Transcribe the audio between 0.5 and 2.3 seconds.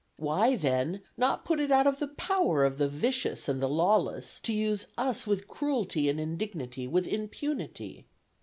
then, not put it out of the